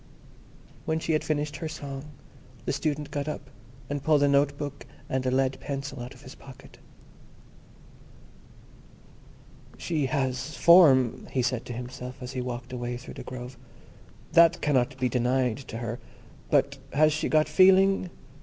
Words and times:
When 0.85 0.97
she 0.97 1.13
had 1.13 1.23
finished 1.23 1.57
her 1.57 1.67
song 1.69 2.05
the 2.65 2.73
Student 2.73 3.11
got 3.11 3.27
up, 3.27 3.51
and 3.87 4.01
pulled 4.01 4.23
a 4.23 4.27
note 4.27 4.57
book 4.57 4.87
and 5.07 5.23
a 5.27 5.29
lead 5.29 5.59
pencil 5.59 6.01
out 6.01 6.15
of 6.15 6.23
his 6.23 6.33
pocket. 6.33 6.79
"She 9.77 10.07
has 10.07 10.57
form," 10.57 11.27
he 11.29 11.43
said 11.43 11.65
to 11.65 11.73
himself, 11.73 12.15
as 12.19 12.31
he 12.31 12.41
walked 12.41 12.73
away 12.73 12.97
through 12.97 13.13
the 13.13 13.21
grove—"that 13.23 14.59
cannot 14.59 14.97
be 14.99 15.07
denied 15.07 15.57
to 15.67 15.77
her; 15.77 15.99
but 16.49 16.79
has 16.93 17.13
she 17.13 17.29
got 17.29 17.47
feeling? 17.47 18.09